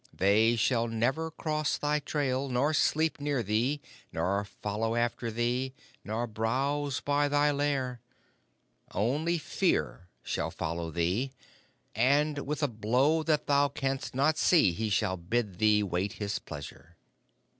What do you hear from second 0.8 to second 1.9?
never cross